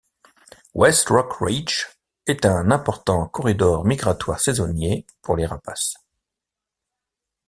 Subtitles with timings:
[0.73, 1.85] West Rock Ridge
[2.25, 5.93] est un important corridor migratoire saisonnier pour les rapaces.